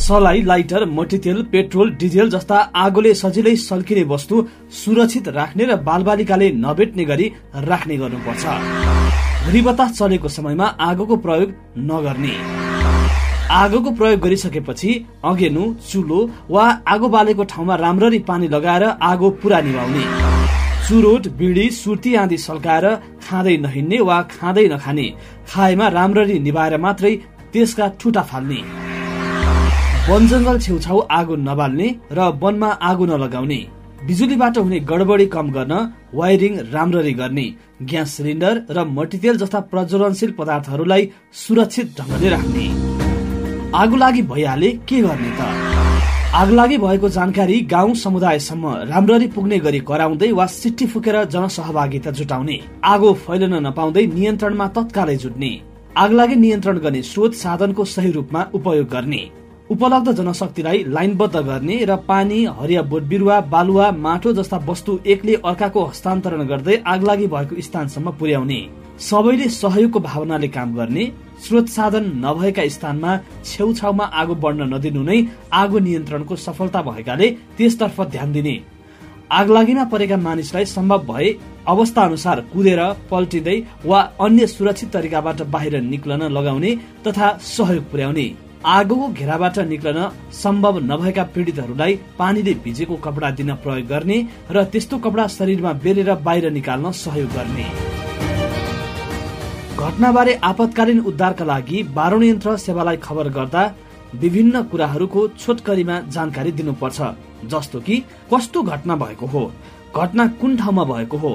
सलाई 0.00 0.42
लाइटर 0.42 0.84
मट्टीतेल 0.88 1.42
पेट्रोल 1.52 1.90
डिजेल 2.00 2.30
जस्ता 2.30 2.58
आगोले 2.76 3.12
सजिलै 3.14 3.54
सल्किने 3.62 4.02
वस्तु 4.12 4.36
सुरक्षित 4.74 5.28
राख्ने 5.30 5.64
र 5.64 5.76
बालबालिकाले 5.88 6.50
नभेट्ने 6.56 7.04
गरी 7.04 7.26
राख्ने 7.68 7.96
गर्नुपर्छ। 7.96 8.44
घुरी 9.44 9.60
बतास 9.62 9.98
चलेको 9.98 10.28
समयमा 10.28 10.66
आगोको 10.80 11.16
प्रयोग 11.16 11.52
नगर्ने। 11.90 12.34
आगोको 13.52 13.90
प्रयोग 13.90 14.20
गरिसकेपछि 14.20 14.90
अघेनु 15.24 15.64
चुलो 15.90 16.20
वा 16.50 16.64
आगो 16.88 17.08
बालेको 17.08 17.44
ठाउँमा 17.52 17.74
राम्ररी 17.76 18.18
पानी 18.28 18.48
लगाएर 18.48 18.84
आगो 19.04 19.30
पुरा 19.40 19.60
निभाउने। 19.60 20.04
चुरोट 20.88 21.28
बिडी 21.38 21.70
सुर्ती 21.76 22.14
आदि 22.16 22.38
सल्काएर 22.40 22.86
खाँदै 23.24 23.56
नहिन्ने 23.56 24.00
वा 24.00 24.20
खाँदै 24.32 24.68
नखाने 24.68 25.08
खाएमा 25.48 25.88
राम्ररी 25.98 26.38
निभाएर 26.40 26.76
मात्रै 26.80 27.14
त्यसका 27.52 27.88
ठुटा 28.00 28.22
फाल्ने। 28.22 28.60
वन 30.10 30.26
जङ्गल 30.26 30.56
छेउछाउ 30.58 30.98
आगो 31.16 31.34
नबाल्ने 31.38 31.88
र 32.12 32.20
वनमा 32.42 32.68
आगो 32.82 33.04
नलगाउने। 33.06 33.58
बिजुलीबाट 34.06 34.56
हुने 34.58 34.78
गडबडी 34.90 35.26
कम 35.34 35.46
गर्न 35.56 35.74
वायरिङ 36.18 36.54
राम्ररी 36.72 37.12
गर्ने 37.20 37.46
ग्यास 37.90 38.10
सिलिन्डर 38.16 38.54
र 38.76 38.84
मटितेल 38.96 39.36
जस्ता 39.42 39.60
प्रज्वलनशील 39.70 40.32
पदार्थहरूलाई 40.38 41.02
सुरक्षित 41.42 41.86
ढङ्गले 41.98 42.28
राख्ने। 42.34 42.66
आगो 43.82 43.96
लागि 44.02 44.22
भइहाले 44.32 44.70
के 44.88 45.00
गर्ने 45.06 45.30
त? 45.38 45.40
आगलागी 46.42 46.76
भएको 46.86 47.08
जानकारी 47.16 47.60
गाउँ 47.70 47.94
समुदायसम्म 48.04 48.64
राम्ररी 48.90 49.26
पुग्ने 49.34 49.58
गरी 49.62 49.80
कराउँदै 49.86 50.30
वा 50.32 50.46
सिट्टी 50.58 50.86
फुकेर 50.92 51.24
जनसहभागिता 51.34 52.10
जुटाउने 52.18 52.60
आगो 52.84 53.12
फैलन 53.24 53.54
नपाउँदै 53.66 54.06
नियन्त्रणमा 54.18 54.66
तत्कालै 54.76 55.16
जुट्ने 55.22 55.52
आगलागी 55.96 56.36
नियन्त्रण 56.36 56.78
गर्ने 56.84 57.02
स्रोत 57.10 57.32
साधनको 57.42 57.84
सही 57.94 58.10
रूपमा 58.12 58.50
उपयोग 58.54 58.88
गर्ने। 58.90 59.22
उपलब्ध 59.70 60.12
जनशक्तिलाई 60.12 60.82
लाइनबद्ध 60.88 61.36
गर्ने 61.38 61.74
र 61.84 61.96
पानी 62.06 62.38
हरिया 62.58 62.82
बोट 62.82 63.02
बिरुवा 63.02 63.40
बालुवा 63.50 63.90
माटो 63.96 64.32
जस्ता 64.32 64.56
वस्तु 64.68 64.98
एकले 65.06 65.34
अर्काको 65.46 65.84
हस्तान्तरण 65.84 66.42
गर्दै 66.46 66.76
आगलागी 66.86 67.26
भएको 67.26 67.60
स्थानसम्म 67.62 68.10
पुर्याउने। 68.18 68.58
सबैले 69.00 69.48
सहयोगको 69.50 70.00
भावनाले 70.00 70.48
काम 70.48 70.74
गर्ने 70.76 71.04
स्रोत 71.44 71.68
साधन 71.68 72.10
नभएका 72.24 72.66
स्थानमा 72.68 73.16
छेउछाउमा 73.44 74.04
आगो 74.04 74.34
बढ्न 74.42 74.68
नदिनु 74.74 75.02
नै 75.02 75.18
आगो 75.54 75.78
नियन्त्रणको 75.86 76.36
सफलता 76.38 76.82
भएकाले 76.82 77.30
त्यसतर्फ 77.56 78.00
ध्यान 78.10 78.32
दिने। 78.32 78.58
आगलागीमा 79.32 79.84
परेका 79.86 80.16
मानिसलाई 80.18 80.64
सम्भव 80.66 81.06
भए 81.06 81.32
अवस्था 81.68 82.02
अनुसार 82.02 82.40
कुदेर 82.52 82.82
पल्टिँदै 83.10 83.58
वा 83.86 84.00
अन्य 84.20 84.46
सुरक्षित 84.48 84.92
तरिकाबाट 84.92 85.42
बाहिर 85.54 85.80
निक्लन 85.82 86.30
लगाउने 86.32 86.78
तथा 87.06 87.36
सहयोग 87.48 87.90
पुर्याउने। 87.90 88.30
आगोको 88.66 89.06
घेराबाट 89.08 89.58
निक्लन 89.58 89.98
सम्भव 90.32 90.78
नभएका 90.80 91.22
पीडितहरूलाई 91.34 91.94
पानीले 92.18 92.52
भिजेको 92.64 92.96
कपडा 92.96 93.30
दिन 93.32 93.54
प्रयोग 93.56 93.86
गर्ने 93.88 94.16
र 94.50 94.64
त्यस्तो 94.64 94.98
कपडा 94.98 95.26
शरीरमा 95.28 95.72
बेरेर 95.80 96.12
बाहिर 96.20 96.50
निकाल्न 96.52 96.90
सहयोग 96.94 97.30
गर्ने। 97.30 97.64
घटनाबारे 99.80 100.34
आपतकालीन 100.44 101.00
उद्धारका 101.00 101.44
लागि 101.44 101.82
बाह्रौं 101.96 102.22
यन्त्र 102.22 102.56
सेवालाई 102.58 102.96
खबर 102.96 103.28
गर्दा 103.28 103.62
विभिन्न 104.14 104.62
कुराहरूको 104.62 105.26
छोटकरीमा 105.40 106.00
जानकारी 106.12 106.52
दिनुपर्छ 106.52 107.00
जस्तो 107.46 107.80
कि 107.80 107.96
कस्तो 108.34 108.62
घटना 108.62 108.96
भएको 108.96 109.26
हो 109.26 109.50
घटना 109.96 110.26
कुन 110.40 110.56
ठाउँमा 110.56 110.84
भएको 110.84 111.16
हो 111.16 111.32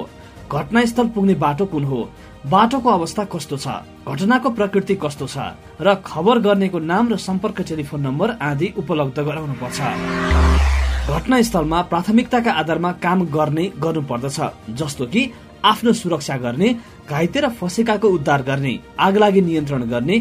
घटनास्थल 0.52 1.08
पुग्ने 1.08 1.34
बाटो 1.34 1.66
कुन 1.66 1.84
हो 1.84 2.08
बाटोको 2.46 2.90
अवस्था 2.90 3.24
कस्तो 3.24 3.56
छ? 3.56 3.66
घटनाको 4.06 4.50
प्रकृति 4.50 4.94
कस्तो 5.02 5.26
छ? 5.26 5.36
र 5.82 5.94
खबर 6.06 6.38
गर्नेको 6.38 6.78
नाम 6.78 7.08
र 7.12 7.16
सम्पर्क 7.18 7.60
टेलिफोन 7.68 8.00
नम्बर 8.00 8.30
आदि 8.40 8.72
उपलब्ध 8.78 9.18
गराउनु 9.18 9.54
पर्छ 9.62 9.78
घटनास्थलमा 11.10 11.82
प्राथमिकताका 11.90 12.52
आधारमा 12.52 12.92
काम 13.02 13.24
गर्ने 13.34 13.64
गर्नुपर्दछ 13.82 14.38
जस्तो 14.78 15.06
कि 15.06 15.22
आफ्नो 15.64 15.92
सुरक्षा 15.92 16.36
गर्ने 16.38 16.68
घाइते 17.10 17.40
र 17.40 17.48
फसेकाको 17.58 18.08
उद्धार 18.08 18.42
गर्ने 18.42 18.78
आगलागी 19.00 19.40
नियन्त्रण 19.40 19.82
गर्ने 19.90 20.16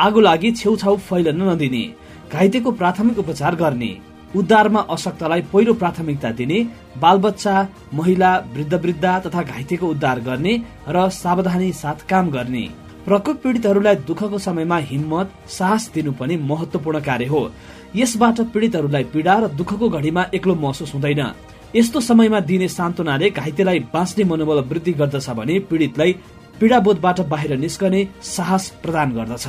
आगो 0.00 0.20
लागि 0.20 0.52
छेउछाउ 0.52 0.96
फैलन 1.08 1.42
नदिने 1.42 1.84
घाइतेको 2.32 2.70
प्राथमिक 2.80 3.18
उपचार 3.18 3.54
गर्ने। 3.56 3.90
उद्धारमा 4.36 4.80
अशक्तलाई 4.90 5.42
पहिलो 5.52 5.74
प्राथमिकता 5.74 6.30
दिने 6.30 6.58
बालबच्चा 7.00 7.54
महिला 7.94 8.36
वृद्ध 8.54 8.74
वृद्ध 8.74 9.04
तथा 9.26 9.42
घाइतेको 9.42 9.86
उद्धार 9.86 10.20
गर्ने 10.20 10.54
र 10.88 11.08
सावधानी 11.12 11.72
साथ 11.72 12.06
काम 12.08 12.30
गर्ने। 12.30 12.68
प्रकोप 13.06 13.36
पीडितहरूलाई 13.42 13.96
दुःखको 14.04 14.38
समयमा 14.38 14.76
हिम्मत 14.84 15.30
साहस 15.48 15.90
दिनु 15.94 16.12
पनि 16.12 16.36
महत्वपूर्ण 16.36 17.00
कार्य 17.00 17.26
हो। 17.26 17.50
यसबाट 17.96 18.40
पीडितहरूलाई 18.52 19.04
पीडा 19.04 19.38
र 19.38 19.48
दुःखको 19.48 19.88
घडीमा 19.88 20.26
एक्लो 20.34 20.54
महसुस 20.54 20.94
हुँदैन। 20.94 21.22
यस्तो 21.76 22.00
समयमा 22.00 22.40
दिने 22.40 22.68
सान्त्वनाले 22.68 23.30
घाइतेलाई 23.30 23.78
बाँच्ने 23.94 24.24
मनोबल 24.24 24.60
वृद्धि 24.68 24.92
गर्दछ 24.92 25.30
भने 25.30 25.58
पीडितलाई 25.70 26.12
पीडाबोधबाट 26.60 27.20
बाहिर 27.28 27.56
निस्कने 27.56 28.08
साहस 28.22 28.68
प्रदान 28.82 29.12
गर्दछ। 29.12 29.46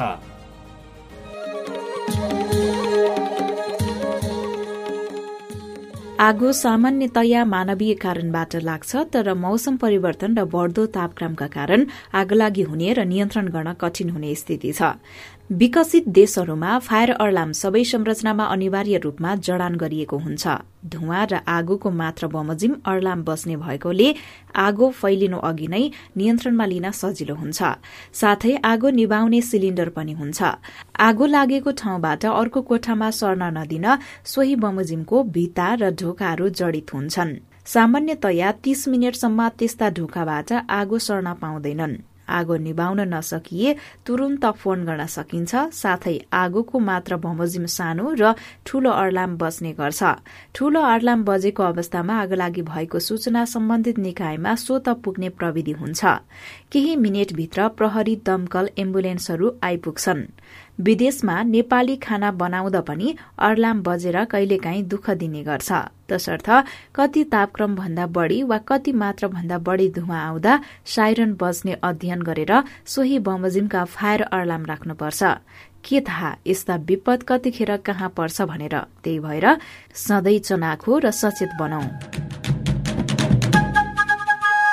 आगो 6.20 6.52
सामान्यतया 6.52 7.44
मानवीय 7.46 7.94
कारणबाट 7.96 8.56
लाग्छ 8.64 8.96
तर 9.14 9.34
मौसम 9.40 9.76
परिवर्तन 9.80 10.36
र 10.38 10.44
बढ़दो 10.52 10.86
तापक्रमका 10.92 11.48
कारण 11.48 11.86
आगलागी 12.22 12.64
हुने 12.68 12.92
र 12.94 13.06
नियन्त्रण 13.08 13.48
गर्न 13.56 13.74
कठिन 13.80 14.10
हुने 14.10 14.36
स्थिति 14.36 14.72
छ। 14.74 15.00
विकसित 15.50 16.08
देशहरूमा 16.08 16.78
फायर 16.80 17.12
अलार्म 17.12 17.52
सबै 17.52 17.84
संरचनामा 17.84 18.46
अनिवार्य 18.46 18.98
रूपमा 19.04 19.34
जडान 19.38 19.76
गरिएको 19.76 20.18
हुन्छ। 20.18 20.48
धुवा 20.86 21.22
र 21.26 21.40
आगोको 21.48 21.90
मात्र 21.92 22.28
बमोजिम 22.28 22.76
अलार्म 22.86 23.24
बस्ने 23.26 23.56
भएकोले 23.58 24.10
आगो 24.56 24.90
फैलिनु 24.94 25.38
अघि 25.50 25.68
नै 25.68 25.82
नियन्त्रणमा 26.18 26.66
लिन 26.66 26.86
सजिलो 26.92 27.36
हुन्छ। 27.36 27.60
साथै 28.14 28.54
आगो 28.64 28.90
निभाउने 28.94 29.42
सिलिण्डर 29.42 29.90
पनि 29.90 30.14
हुन्छ। 30.14 30.40
आगो 31.00 31.26
लागेको 31.26 31.72
ठाउँबाट 31.82 32.26
अर्को 32.32 32.62
कोठामा 32.70 33.10
सर्न 33.12 33.50
नदिन 33.58 33.88
सोही 34.26 34.56
बमोजिमको 34.56 35.24
भित्ता 35.34 35.68
र 35.82 35.90
ढोकाहरू 35.98 36.50
जडित 36.60 36.94
हुन्छन्। 36.94 37.34
सामान्यतया 37.66 38.52
तीस 38.64 38.88
मिनटसम्म 38.88 39.50
त्यस्ता 39.58 39.90
ढोकाबाट 39.98 40.50
आगो 40.70 40.98
सर्न 41.00 41.34
पाउँदैनन्। 41.42 41.98
आगो 42.30 42.56
निभाउन 42.58 43.00
नसकिए 43.14 43.76
तुरन्त 44.06 44.46
फोन 44.56 44.86
गर्न 44.86 45.06
सकिन्छ। 45.08 45.56
साथै 45.74 46.16
आगोको 46.34 46.80
मात्र 46.80 47.16
बमोजिम 47.18 47.66
सानो 47.66 48.14
र 48.14 48.34
ठूलो 48.66 48.92
अर्लाम 48.94 49.38
बज्ने 49.38 49.72
गर्छ। 49.74 50.02
ठूलो 50.56 50.82
अर्लाम 50.86 51.24
बजेको 51.24 51.64
अवस्थामा 51.64 52.14
आगलागी 52.22 52.62
भएको 52.62 53.00
सूचना 53.00 53.46
सम्बन्धित 53.46 53.98
निकायमा 54.00 54.56
स्वत 54.56 54.90
पुग्ने 55.04 55.30
प्रविधि 55.30 55.72
हुन्छ। 55.72 56.02
केही 56.72 56.96
मिनटभित्र 56.96 57.68
प्रहरी 57.78 58.16
दमकल 58.26 58.70
एम्बुलेन्सहरू 58.78 59.48
आइपुग्छन्। 59.64 60.24
विदेशमा 60.80 61.42
नेपाली 61.44 61.96
खाना 61.98 62.32
बनाउँदा 62.32 62.82
पनि 62.82 63.16
अर्लाम 63.38 63.82
बजेर 63.84 64.24
कहिलेकाहीँ 64.26 64.84
दुःख 64.86 65.10
दिने 65.12 65.44
गर्छ। 65.44 65.72
तसर्थ 66.10 66.50
कति 66.96 67.24
तापक्रम 67.24 67.76
भन्दा 67.76 68.06
बढ़ी 68.08 68.42
वा 68.44 68.58
कति 68.64 68.92
मात्र 68.94 69.28
भन्दा 69.28 69.58
बढ़ी 69.60 69.90
धुवा 69.92 70.20
आउँदा 70.20 70.60
साइरन 70.88 71.34
बज्ने 71.36 71.74
अध्ययन 71.84 72.22
गरेर 72.22 72.54
सोही 72.86 73.20
बमोजिमका 73.20 73.84
फायर 73.86 74.22
अर्लाम 74.24 74.66
राख्नुपर्छ। 74.66 75.24
के 75.80 76.00
थाहा 76.02 76.36
यस्ता 76.48 76.76
विपद 76.88 77.24
कतिखेर 77.28 77.76
कहाँ 77.80 78.10
पर्छ 78.18 78.42
भनेर। 78.44 78.76
त्यही 79.04 79.20
भएर 79.20 79.48
सधैँ 79.96 80.40
चनाखो 80.40 80.98
र 81.00 81.12
सचेत 81.14 81.52
बनाऊ। 81.60 82.49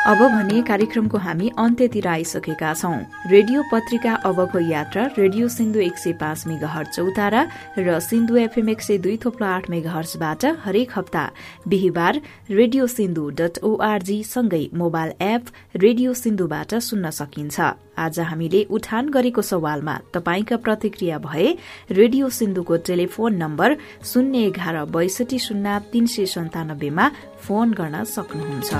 अब 0.06 0.18
भने 0.18 0.60
कार्यक्रमको 0.62 1.18
हामी 1.18 1.48
अन्त्यतिर 1.58 2.06
आइसकेका 2.08 2.72
छौं। 2.74 3.30
रेडियो 3.30 3.62
पत्रिका 3.70 4.12
अबको 4.28 4.58
यात्रा 4.62 5.06
रेडियो 5.16 5.48
सिन्धु 5.48 5.80
एक 5.80 5.98
सय 5.98 6.12
पाँच 6.20 6.46
मेगा 6.46 6.82
चौतारा 6.84 7.40
र 7.78 7.98
सिन्धु 8.00 8.36
एफएम 8.36 8.68
एक 8.70 8.80
सय 8.80 8.98
दुई 8.98 9.16
थोप्लो 9.24 9.46
आठ 9.46 9.68
मेगा 9.70 9.90
हर्चबाट 9.90 10.44
हरेक 10.64 10.92
हप्ता 10.96 11.24
बिहिबार 11.68 12.20
रेडियो 12.50 12.86
सिन्धु 12.94 13.28
डट 13.40 13.58
ओआरजी 13.64 14.22
सँगै 14.30 14.62
मोबाइल 14.84 15.12
एप 15.30 15.50
रेडियो 15.76 16.14
सिन्धुबाट 16.22 16.74
सुन्न 16.82 17.10
सकिन्छ। 17.18 17.74
आज 17.96 18.18
हामीले 18.20 18.60
उठान 18.70 19.04
गरेको 19.10 19.42
सवालमा 19.42 19.94
तपाईँका 20.14 20.56
प्रतिक्रिया 20.56 21.18
भए 21.18 21.46
रेडियो 21.90 22.28
सिन्धुको 22.38 22.76
टेलिफोन 22.86 23.32
नम्बर 23.42 23.70
शून्य 24.04 24.38
एघार 24.46 24.76
बैसठी 24.90 25.38
शून्य 25.38 25.78
तीन 25.92 26.04
सय 26.06 26.24
सन्तानब्बेमा 26.34 27.06
फोन 27.44 27.66
गर्न 27.72 28.04
सक्नुहुन्छ। 28.04 28.70